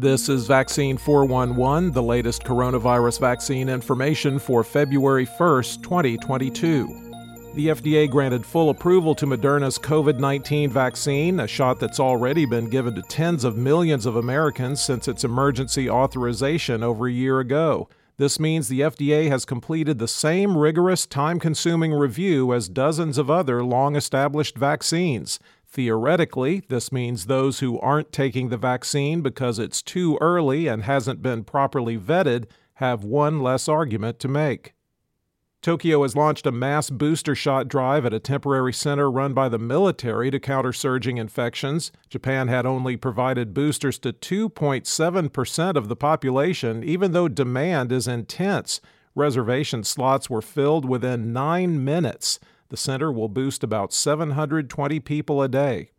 This 0.00 0.30
is 0.30 0.46
Vaccine 0.46 0.96
411, 0.96 1.92
the 1.92 2.02
latest 2.02 2.42
coronavirus 2.42 3.20
vaccine 3.20 3.68
information 3.68 4.38
for 4.38 4.64
February 4.64 5.26
1st, 5.26 5.82
2022. 5.82 7.12
The 7.54 7.66
FDA 7.66 8.08
granted 8.08 8.46
full 8.46 8.70
approval 8.70 9.14
to 9.16 9.26
Moderna's 9.26 9.78
COVID 9.78 10.18
19 10.18 10.70
vaccine, 10.70 11.40
a 11.40 11.46
shot 11.46 11.78
that's 11.78 12.00
already 12.00 12.46
been 12.46 12.70
given 12.70 12.94
to 12.94 13.02
tens 13.02 13.44
of 13.44 13.58
millions 13.58 14.06
of 14.06 14.16
Americans 14.16 14.80
since 14.82 15.06
its 15.06 15.22
emergency 15.22 15.90
authorization 15.90 16.82
over 16.82 17.06
a 17.06 17.12
year 17.12 17.38
ago. 17.38 17.86
This 18.16 18.40
means 18.40 18.68
the 18.68 18.80
FDA 18.80 19.28
has 19.28 19.44
completed 19.44 19.98
the 19.98 20.08
same 20.08 20.56
rigorous, 20.56 21.04
time 21.04 21.38
consuming 21.38 21.92
review 21.92 22.54
as 22.54 22.70
dozens 22.70 23.18
of 23.18 23.30
other 23.30 23.62
long 23.62 23.96
established 23.96 24.56
vaccines. 24.56 25.38
Theoretically, 25.70 26.64
this 26.68 26.90
means 26.90 27.26
those 27.26 27.60
who 27.60 27.78
aren't 27.78 28.12
taking 28.12 28.48
the 28.48 28.56
vaccine 28.56 29.20
because 29.20 29.60
it's 29.60 29.82
too 29.82 30.18
early 30.20 30.66
and 30.66 30.82
hasn't 30.82 31.22
been 31.22 31.44
properly 31.44 31.96
vetted 31.96 32.46
have 32.74 33.04
one 33.04 33.40
less 33.40 33.68
argument 33.68 34.18
to 34.18 34.26
make. 34.28 34.74
Tokyo 35.62 36.02
has 36.02 36.16
launched 36.16 36.46
a 36.46 36.50
mass 36.50 36.90
booster 36.90 37.34
shot 37.34 37.68
drive 37.68 38.04
at 38.04 38.14
a 38.14 38.18
temporary 38.18 38.72
center 38.72 39.10
run 39.10 39.32
by 39.34 39.48
the 39.48 39.58
military 39.58 40.30
to 40.30 40.40
counter 40.40 40.72
surging 40.72 41.18
infections. 41.18 41.92
Japan 42.08 42.48
had 42.48 42.66
only 42.66 42.96
provided 42.96 43.54
boosters 43.54 43.98
to 43.98 44.12
2.7% 44.12 45.76
of 45.76 45.88
the 45.88 45.96
population, 45.96 46.82
even 46.82 47.12
though 47.12 47.28
demand 47.28 47.92
is 47.92 48.08
intense. 48.08 48.80
Reservation 49.14 49.84
slots 49.84 50.30
were 50.30 50.42
filled 50.42 50.88
within 50.88 51.32
nine 51.32 51.84
minutes. 51.84 52.40
The 52.70 52.76
center 52.76 53.12
will 53.12 53.28
boost 53.28 53.62
about 53.62 53.92
720 53.92 55.00
people 55.00 55.42
a 55.42 55.48
day. 55.48 55.90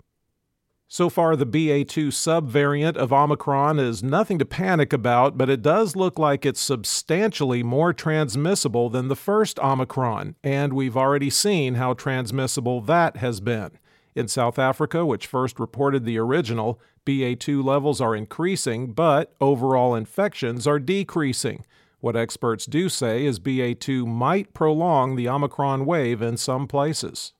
So 0.88 1.10
far, 1.10 1.36
the 1.36 1.46
BA2 1.46 2.08
subvariant 2.08 2.98
of 2.98 3.14
Omicron 3.14 3.80
is 3.80 4.04
nothing 4.04 4.40
to 4.40 4.46
panic 4.46 4.92
about, 4.92 5.38
but 5.38 5.50
it 5.50 5.62
does 5.62 5.96
look 5.96 6.20
like 6.20 6.46
it's 6.46 6.60
substantially 6.60 7.64
more 7.64 7.94
transmissible 7.94 8.90
than 8.90 9.08
the 9.08 9.16
first 9.16 9.58
Omicron, 9.60 10.36
and 10.44 10.74
we've 10.74 10.98
already 10.98 11.30
seen 11.30 11.76
how 11.76 11.94
transmissible 11.94 12.82
that 12.82 13.18
has 13.18 13.40
been. 13.40 13.72
In 14.16 14.28
South 14.28 14.60
Africa, 14.60 15.06
which 15.06 15.28
first 15.28 15.62
reported 15.62 16.04
the 16.04 16.18
original, 16.18 16.80
BA2 17.06 17.64
levels 17.64 18.02
are 18.02 18.16
increasing, 18.16 18.92
but 18.92 19.34
overall 19.40 19.96
infections 19.96 20.68
are 20.68 20.80
decreasing. 20.80 21.64
What 22.02 22.16
experts 22.16 22.66
do 22.66 22.90
say 22.90 23.26
is 23.26 23.40
BA2 23.40 24.08
might 24.08 24.56
prolong 24.56 25.16
the 25.16 25.30
Omicron 25.30 25.86
wave 25.86 26.20
in 26.22 26.36
some 26.36 26.68
places. 26.68 27.34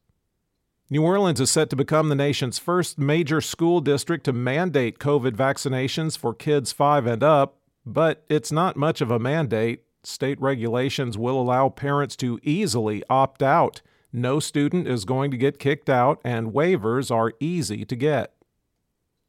New 0.88 1.02
Orleans 1.04 1.42
is 1.42 1.50
set 1.50 1.72
to 1.72 1.76
become 1.76 2.10
the 2.10 2.16
nation's 2.16 2.60
first 2.60 3.00
major 3.00 3.42
school 3.42 3.82
district 3.82 4.26
to 4.26 4.34
mandate 4.34 5.00
COVID 5.00 5.32
vaccinations 5.32 6.16
for 6.16 6.36
kids 6.36 6.72
5 6.72 7.08
and 7.08 7.24
up, 7.24 7.58
but 7.88 8.24
it's 8.30 8.52
not 8.52 8.78
much 8.78 9.02
of 9.02 9.10
a 9.10 9.18
mandate. 9.18 9.84
State 10.04 10.40
regulations 10.40 11.18
will 11.18 11.42
allow 11.42 11.70
parents 11.70 12.16
to 12.18 12.40
easily 12.44 13.04
opt 13.10 13.42
out. 13.42 13.82
No 14.14 14.40
student 14.40 14.88
is 14.88 15.06
going 15.06 15.32
to 15.32 15.38
get 15.38 15.58
kicked 15.58 15.90
out, 15.90 16.22
and 16.24 16.54
waivers 16.54 17.10
are 17.10 17.34
easy 17.40 17.84
to 17.86 17.96
get. 17.96 18.34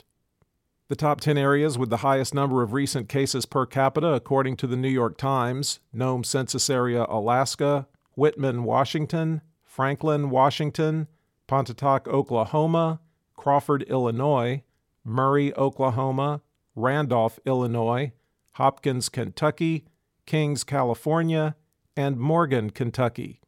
The 0.92 0.96
top 0.96 1.22
10 1.22 1.38
areas 1.38 1.78
with 1.78 1.88
the 1.88 2.04
highest 2.04 2.34
number 2.34 2.62
of 2.62 2.74
recent 2.74 3.08
cases 3.08 3.46
per 3.46 3.64
capita, 3.64 4.08
according 4.08 4.58
to 4.58 4.66
the 4.66 4.76
New 4.76 4.90
York 4.90 5.16
Times 5.16 5.80
Nome 5.90 6.22
Census 6.22 6.68
Area, 6.68 7.06
Alaska, 7.08 7.88
Whitman, 8.14 8.64
Washington, 8.64 9.40
Franklin, 9.64 10.28
Washington, 10.28 11.08
Pontotoc, 11.46 12.06
Oklahoma, 12.08 13.00
Crawford, 13.36 13.84
Illinois, 13.84 14.64
Murray, 15.02 15.56
Oklahoma, 15.56 16.42
Randolph, 16.76 17.38
Illinois, 17.46 18.12
Hopkins, 18.56 19.08
Kentucky, 19.08 19.86
Kings, 20.26 20.62
California, 20.62 21.56
and 21.96 22.18
Morgan, 22.18 22.68
Kentucky 22.68 23.40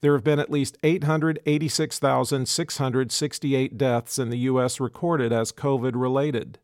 there 0.00 0.14
have 0.14 0.24
been 0.24 0.38
at 0.38 0.50
least 0.50 0.78
886,668 0.82 3.76
deaths 3.76 4.18
in 4.18 4.30
the 4.30 4.38
U.S. 4.38 4.80
recorded 4.80 5.30
as 5.32 5.52
COVID 5.52 5.92
related. 5.94 6.58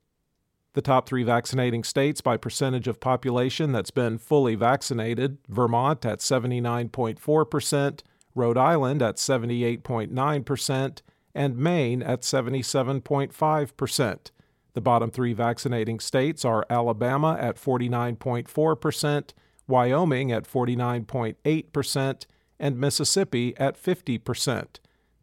The 0.72 0.82
top 0.82 1.08
three 1.08 1.22
vaccinating 1.22 1.84
states 1.84 2.20
by 2.20 2.36
percentage 2.36 2.86
of 2.86 3.00
population 3.00 3.72
that's 3.72 3.90
been 3.90 4.18
fully 4.18 4.54
vaccinated 4.54 5.38
Vermont 5.48 6.04
at 6.04 6.18
79.4%, 6.18 8.00
Rhode 8.34 8.58
Island 8.58 9.00
at 9.00 9.16
78.9%, 9.16 11.00
and 11.34 11.56
Maine 11.56 12.02
at 12.02 12.20
77.5%. 12.20 14.30
The 14.74 14.80
bottom 14.82 15.10
three 15.10 15.32
vaccinating 15.32 16.00
states 16.00 16.44
are 16.44 16.66
Alabama 16.68 17.38
at 17.40 17.56
49.4%, 17.56 19.30
Wyoming 19.66 20.30
at 20.30 20.44
49.8%, 20.44 22.26
and 22.58 22.78
Mississippi 22.78 23.54
at 23.58 23.82
50%. 23.82 24.66